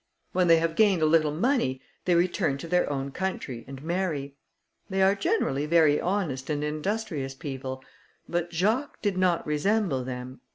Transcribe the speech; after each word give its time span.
When 0.31 0.47
they 0.47 0.57
have 0.57 0.73
gained 0.75 1.03
a 1.03 1.05
little 1.05 1.31
money, 1.31 1.79
they 2.05 2.15
return 2.15 2.57
to 2.57 2.67
their 2.67 2.89
own 2.91 3.11
country, 3.11 3.63
and 3.67 3.83
marry. 3.83 4.35
They 4.89 5.03
are 5.03 5.13
generally 5.13 5.67
very 5.67 6.01
honest 6.01 6.49
and 6.49 6.63
industrious 6.63 7.35
people, 7.35 7.83
but 8.27 8.51
Jacques 8.51 8.99
did 9.03 9.15
not 9.15 9.45
resemble 9.45 10.03
them. 10.03 10.41